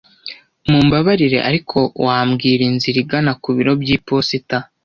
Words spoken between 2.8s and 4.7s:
igana ku biro by'iposita?